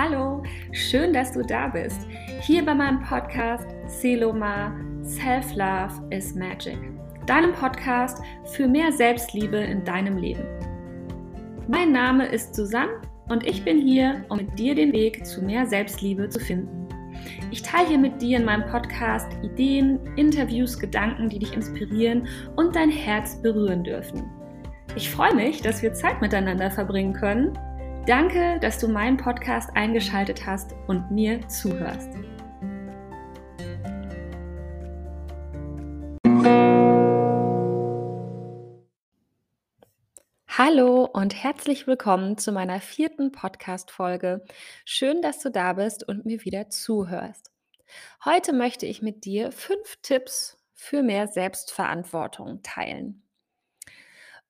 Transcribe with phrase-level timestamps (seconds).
[0.00, 2.06] Hallo, schön, dass du da bist.
[2.42, 6.78] Hier bei meinem Podcast Seloma Self Love is Magic.
[7.26, 10.44] Deinem Podcast für mehr Selbstliebe in deinem Leben.
[11.66, 12.92] Mein Name ist Susanne
[13.28, 16.86] und ich bin hier, um mit dir den Weg zu mehr Selbstliebe zu finden.
[17.50, 22.76] Ich teile hier mit dir in meinem Podcast Ideen, Interviews, Gedanken, die dich inspirieren und
[22.76, 24.22] dein Herz berühren dürfen.
[24.94, 27.58] Ich freue mich, dass wir Zeit miteinander verbringen können
[28.08, 32.08] Danke, dass du meinen Podcast eingeschaltet hast und mir zuhörst.
[40.48, 44.42] Hallo und herzlich willkommen zu meiner vierten Podcast-Folge.
[44.86, 47.52] Schön, dass du da bist und mir wieder zuhörst.
[48.24, 53.27] Heute möchte ich mit dir fünf Tipps für mehr Selbstverantwortung teilen.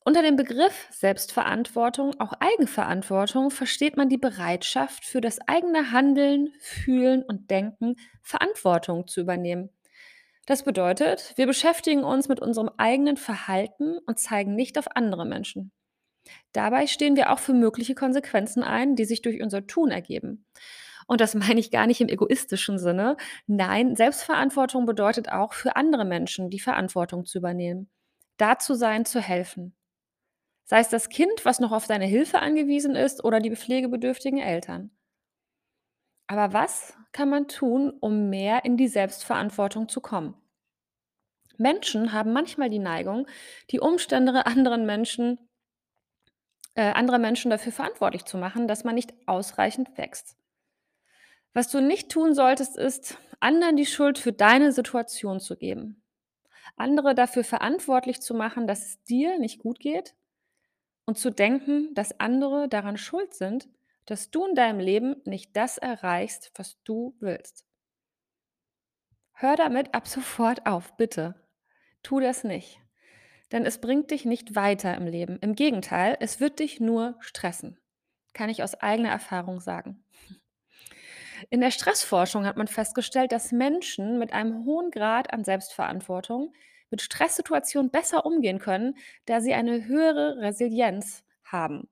[0.09, 7.23] Unter dem Begriff Selbstverantwortung, auch Eigenverantwortung, versteht man die Bereitschaft, für das eigene Handeln, Fühlen
[7.23, 9.69] und Denken Verantwortung zu übernehmen.
[10.47, 15.73] Das bedeutet, wir beschäftigen uns mit unserem eigenen Verhalten und zeigen nicht auf andere Menschen.
[16.53, 20.47] Dabei stehen wir auch für mögliche Konsequenzen ein, die sich durch unser Tun ergeben.
[21.07, 23.19] Und das meine ich gar nicht im egoistischen Sinne.
[23.47, 27.91] Nein, Selbstverantwortung bedeutet auch für andere Menschen die Verantwortung zu übernehmen.
[28.39, 29.75] Da zu sein, zu helfen.
[30.69, 34.91] Sei es das Kind, was noch auf deine Hilfe angewiesen ist, oder die pflegebedürftigen Eltern.
[36.27, 40.35] Aber was kann man tun, um mehr in die Selbstverantwortung zu kommen?
[41.57, 43.27] Menschen haben manchmal die Neigung,
[43.71, 45.39] die Umstände anderen Menschen,
[46.75, 50.37] äh, andere Menschen dafür verantwortlich zu machen, dass man nicht ausreichend wächst.
[51.55, 56.03] Was du nicht tun solltest, ist, anderen die Schuld für deine Situation zu geben.
[56.77, 60.15] Andere dafür verantwortlich zu machen, dass es dir nicht gut geht
[61.09, 63.67] und zu denken, dass andere daran schuld sind,
[64.05, 67.65] dass du in deinem Leben nicht das erreichst, was du willst.
[69.33, 71.35] Hör damit ab sofort auf, bitte.
[72.03, 72.83] Tu das nicht.
[73.53, 75.39] Denn es bringt dich nicht weiter im Leben.
[75.39, 77.79] Im Gegenteil, es wird dich nur stressen.
[78.35, 80.05] Kann ich aus eigener Erfahrung sagen.
[81.49, 86.53] In der Stressforschung hat man festgestellt, dass Menschen mit einem hohen Grad an Selbstverantwortung
[86.91, 91.89] mit Stresssituationen besser umgehen können, da sie eine höhere Resilienz haben.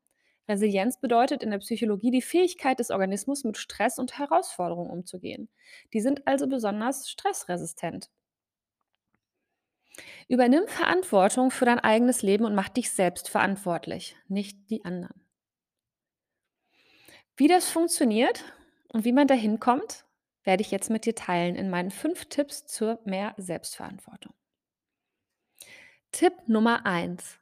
[0.49, 5.49] Resilienz bedeutet in der Psychologie die Fähigkeit des Organismus, mit Stress und Herausforderungen umzugehen.
[5.93, 8.11] Die sind also besonders stressresistent.
[10.29, 15.27] Übernimm Verantwortung für dein eigenes Leben und mach dich selbst verantwortlich, nicht die anderen.
[17.37, 18.45] Wie das funktioniert
[18.89, 20.05] und wie man dahin kommt,
[20.45, 24.33] werde ich jetzt mit dir teilen in meinen fünf Tipps zur mehr Selbstverantwortung.
[26.13, 27.39] Tipp Nummer 1.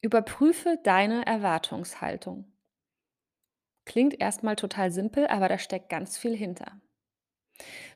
[0.00, 2.52] Überprüfe deine Erwartungshaltung.
[3.84, 6.80] Klingt erstmal total simpel, aber da steckt ganz viel hinter.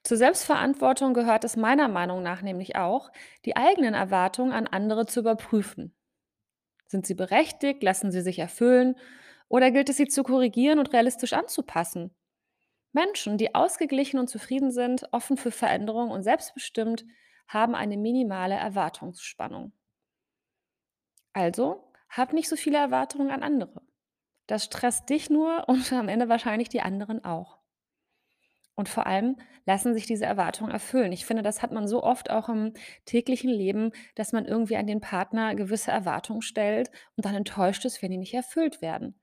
[0.02, 3.12] Zur Selbstverantwortung gehört es meiner Meinung nach nämlich auch,
[3.44, 5.94] die eigenen Erwartungen an andere zu überprüfen.
[6.86, 7.82] Sind sie berechtigt?
[7.82, 8.96] Lassen sie sich erfüllen?
[9.48, 12.12] Oder gilt es, sie zu korrigieren und realistisch anzupassen?
[12.92, 17.04] Menschen, die ausgeglichen und zufrieden sind, offen für Veränderung und selbstbestimmt,
[17.50, 19.72] haben eine minimale Erwartungsspannung.
[21.32, 23.82] Also, hab nicht so viele Erwartungen an andere.
[24.46, 27.58] Das stresst dich nur und am Ende wahrscheinlich die anderen auch.
[28.76, 31.12] Und vor allem lassen sich diese Erwartungen erfüllen.
[31.12, 32.72] Ich finde, das hat man so oft auch im
[33.04, 38.00] täglichen Leben, dass man irgendwie an den Partner gewisse Erwartungen stellt und dann enttäuscht ist,
[38.00, 39.19] wenn die nicht erfüllt werden.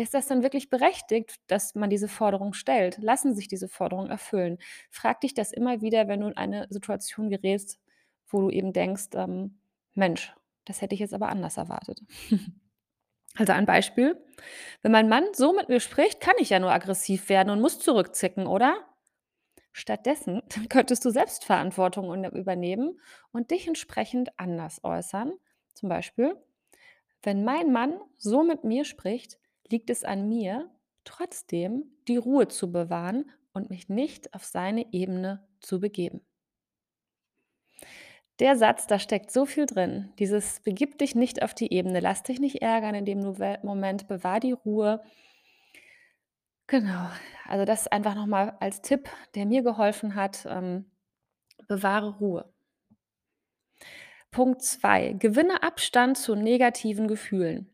[0.00, 2.96] Ist das dann wirklich berechtigt, dass man diese Forderung stellt?
[3.02, 4.56] Lassen sich diese Forderungen erfüllen?
[4.88, 7.78] Frag dich das immer wieder, wenn du in eine Situation gerätst,
[8.26, 9.58] wo du eben denkst, ähm,
[9.92, 10.34] Mensch,
[10.64, 12.00] das hätte ich jetzt aber anders erwartet.
[13.36, 14.20] Also ein Beispiel.
[14.82, 17.78] Wenn mein Mann so mit mir spricht, kann ich ja nur aggressiv werden und muss
[17.78, 18.76] zurückzicken, oder?
[19.70, 22.98] Stattdessen könntest du Selbstverantwortung übernehmen
[23.30, 25.32] und dich entsprechend anders äußern.
[25.74, 26.34] Zum Beispiel,
[27.22, 29.39] wenn mein Mann so mit mir spricht,
[29.70, 30.70] liegt es an mir,
[31.04, 36.20] trotzdem die Ruhe zu bewahren und mich nicht auf seine Ebene zu begeben.
[38.38, 40.12] Der Satz, da steckt so viel drin.
[40.18, 43.20] Dieses begib dich nicht auf die Ebene, lass dich nicht ärgern in dem
[43.62, 45.02] Moment, bewahr die Ruhe.
[46.66, 47.10] Genau,
[47.46, 50.46] also das einfach nochmal als Tipp, der mir geholfen hat.
[50.48, 50.90] Ähm,
[51.66, 52.50] bewahre Ruhe.
[54.30, 55.14] Punkt 2.
[55.14, 57.68] Gewinne Abstand zu negativen Gefühlen.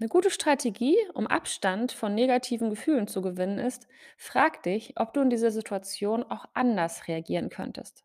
[0.00, 3.86] Eine gute Strategie, um Abstand von negativen Gefühlen zu gewinnen, ist,
[4.16, 8.02] frag dich, ob du in dieser Situation auch anders reagieren könntest.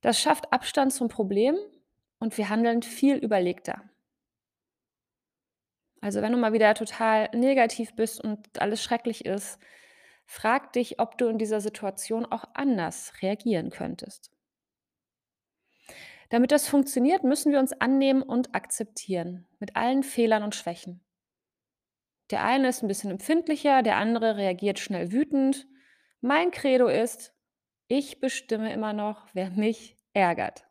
[0.00, 1.54] Das schafft Abstand zum Problem
[2.18, 3.88] und wir handeln viel überlegter.
[6.00, 9.60] Also wenn du mal wieder total negativ bist und alles schrecklich ist,
[10.26, 14.32] frag dich, ob du in dieser Situation auch anders reagieren könntest.
[16.30, 21.04] Damit das funktioniert, müssen wir uns annehmen und akzeptieren, mit allen Fehlern und Schwächen.
[22.30, 25.66] Der eine ist ein bisschen empfindlicher, der andere reagiert schnell wütend.
[26.20, 27.34] Mein Credo ist,
[27.88, 30.66] ich bestimme immer noch, wer mich ärgert.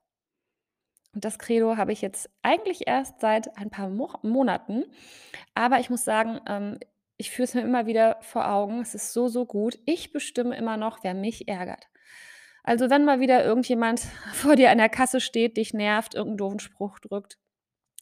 [1.13, 4.85] Und das Credo habe ich jetzt eigentlich erst seit ein paar Mo Monaten,
[5.53, 6.79] aber ich muss sagen, ähm,
[7.17, 8.79] ich führe es mir immer wieder vor Augen.
[8.79, 9.77] Es ist so, so gut.
[9.85, 11.89] Ich bestimme immer noch, wer mich ärgert.
[12.69, 13.99] Also, wenn mal wieder irgendjemand
[14.31, 17.39] vor dir an der Kasse steht, dich nervt, irgendeinen doofen Spruch drückt,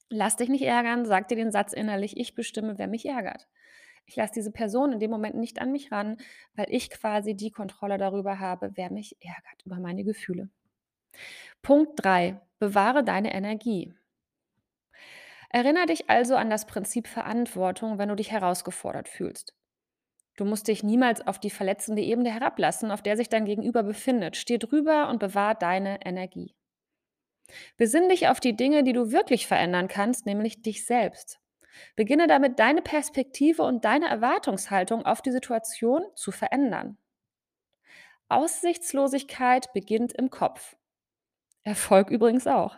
[0.10, 3.48] lass dich nicht ärgern, sag dir den Satz innerlich: „Ich bestimme, wer mich ärgert.“
[4.08, 6.18] Ich lasse diese Person in dem Moment nicht an mich ran,
[6.54, 10.50] weil ich quasi die Kontrolle darüber habe, wer mich ärgert, über meine Gefühle.
[11.62, 13.94] Punkt 3: Bewahre deine Energie.
[15.50, 19.56] Erinnere dich also an das Prinzip Verantwortung, wenn du dich herausgefordert fühlst.
[20.38, 24.38] Du musst dich niemals auf die verletzende Ebene herablassen, auf der sich dein Gegenüber befindet.
[24.38, 26.56] Steh drüber und bewahr deine Energie.
[27.76, 31.40] Besinn dich auf die Dinge, die du wirklich verändern kannst, nämlich dich selbst.
[31.96, 36.98] Beginne damit, deine Perspektive und deine Erwartungshaltung auf die Situation zu verändern.
[38.30, 40.76] Aussichtslosigkeit beginnt im Kopf.
[41.64, 42.76] Erfolg übrigens auch.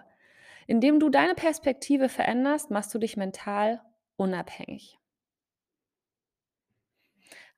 [0.68, 3.82] Indem du deine Perspektive veränderst, machst du dich mental
[4.18, 4.99] unabhängig.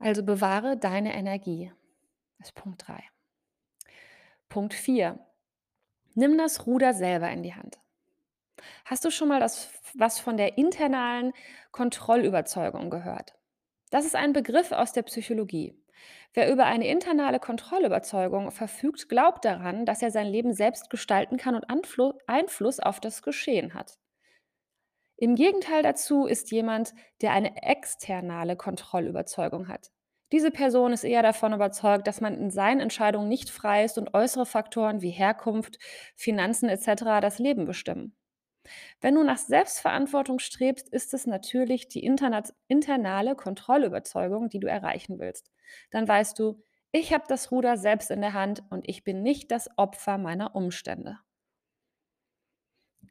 [0.01, 1.71] Also bewahre deine Energie.
[2.39, 3.03] Das ist Punkt 3.
[4.50, 5.19] Punkt 4.
[6.15, 7.80] Nimm das Ruder selber in die Hand.
[8.86, 11.33] Hast du schon mal das, was von der internalen
[11.71, 13.36] Kontrollüberzeugung gehört?
[13.92, 15.77] Das ist ein Begriff aus der Psychologie.
[16.33, 21.53] Wer über eine internale Kontrollüberzeugung verfügt, glaubt daran, dass er sein Leben selbst gestalten kann
[21.53, 24.00] und Einfluss auf das Geschehen hat.
[25.21, 29.91] Im Gegenteil dazu ist jemand, der eine externe Kontrollüberzeugung hat.
[30.31, 34.15] Diese Person ist eher davon überzeugt, dass man in seinen Entscheidungen nicht frei ist und
[34.15, 35.77] äußere Faktoren wie Herkunft,
[36.15, 37.21] Finanzen etc.
[37.21, 38.15] das Leben bestimmen.
[39.00, 45.51] Wenn du nach Selbstverantwortung strebst, ist es natürlich die internale Kontrollüberzeugung, die du erreichen willst.
[45.91, 49.51] Dann weißt du, ich habe das Ruder selbst in der Hand und ich bin nicht
[49.51, 51.19] das Opfer meiner Umstände.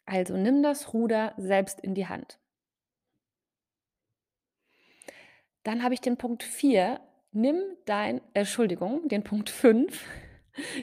[0.07, 2.39] Also nimm das Ruder selbst in die Hand.
[5.63, 7.01] Dann habe ich den Punkt 4.
[7.33, 10.05] Nimm dein, Entschuldigung, den Punkt 5.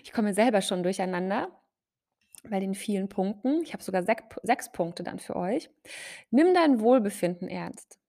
[0.02, 1.52] Ich komme selber schon durcheinander
[2.50, 3.62] bei den vielen Punkten.
[3.64, 5.70] Ich habe sogar sech, sechs Punkte dann für euch.
[6.32, 8.00] Nimm dein Wohlbefinden ernst.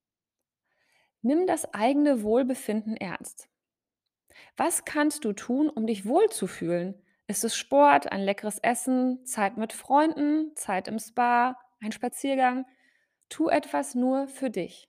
[1.21, 3.49] Nimm das eigene Wohlbefinden ernst.
[4.57, 6.95] Was kannst du tun, um dich wohlzufühlen?
[7.29, 12.65] Ist es Sport, ein leckeres Essen, Zeit mit Freunden, Zeit im Spa, ein Spaziergang?
[13.29, 14.89] Tu etwas nur für dich.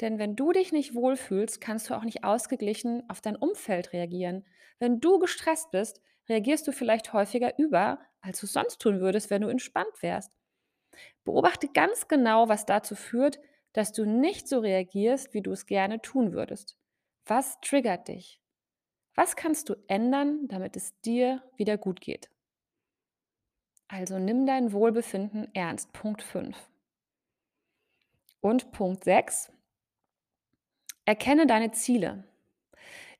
[0.00, 4.46] Denn wenn du dich nicht wohlfühlst, kannst du auch nicht ausgeglichen auf dein Umfeld reagieren.
[4.78, 9.42] Wenn du gestresst bist, reagierst du vielleicht häufiger über, als du sonst tun würdest, wenn
[9.42, 10.32] du entspannt wärst.
[11.24, 13.40] Beobachte ganz genau, was dazu führt,
[13.72, 16.78] dass du nicht so reagierst, wie du es gerne tun würdest.
[17.26, 18.39] Was triggert dich?
[19.20, 22.30] Was kannst du ändern, damit es dir wieder gut geht?
[23.86, 25.92] Also nimm dein Wohlbefinden ernst.
[25.92, 26.56] Punkt 5.
[28.40, 29.52] Und Punkt 6.
[31.04, 32.24] Erkenne deine Ziele.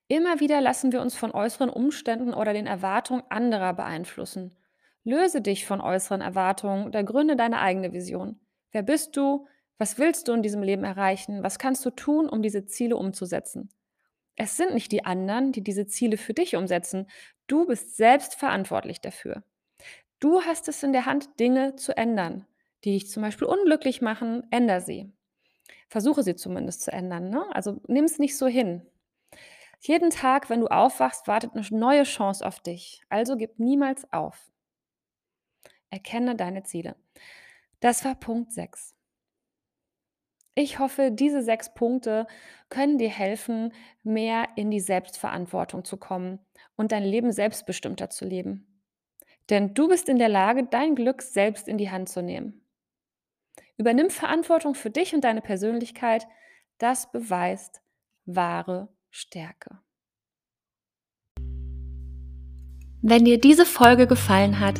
[0.09, 4.57] Immer wieder lassen wir uns von äußeren Umständen oder den Erwartungen anderer beeinflussen.
[5.04, 8.40] Löse dich von äußeren Erwartungen oder gründe deine eigene Vision.
[8.73, 9.47] Wer bist du?
[9.76, 11.42] Was willst du in diesem Leben erreichen?
[11.42, 13.69] Was kannst du tun, um diese Ziele umzusetzen?
[14.42, 17.11] Es sind nicht die anderen, die diese Ziele für dich umsetzen.
[17.47, 19.42] Du bist selbst verantwortlich dafür.
[20.18, 22.47] Du hast es in der Hand, Dinge zu ändern,
[22.82, 24.44] die dich zum Beispiel unglücklich machen.
[24.50, 25.12] Änder sie.
[25.90, 27.28] Versuche sie zumindest zu ändern.
[27.28, 27.44] Ne?
[27.54, 28.87] Also nimm es nicht so hin.
[29.80, 33.02] Jeden Tag, wenn du aufwachst, wartet eine neue Chance auf dich.
[33.11, 34.50] Also gib niemals auf.
[35.90, 36.97] Erkenne deine Ziele.
[37.80, 38.94] Das war Punkt 6.
[40.54, 42.26] Ich hoffe, diese sechs Punkte
[42.69, 46.38] können dir helfen, mehr in die Selbstverantwortung zu kommen
[46.76, 48.83] und dein Leben selbstbestimmter zu leben.
[49.49, 52.64] Denn du bist in der Lage, dein Glück selbst in die Hand zu nehmen.
[53.76, 56.26] Übernimm Verantwortung für dich und deine Persönlichkeit.
[56.78, 57.83] Das beweist
[58.26, 59.80] wahre Stärke.
[63.02, 64.78] Wenn dir diese Folge gefallen hat,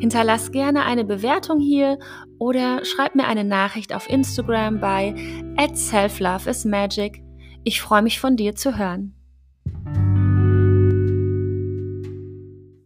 [0.00, 1.98] hinterlass gerne eine Bewertung hier
[2.38, 5.14] oder schreib mir eine Nachricht auf Instagram bei
[5.56, 7.22] at selfloveismagic.
[7.64, 9.17] Ich freue mich von dir zu hören.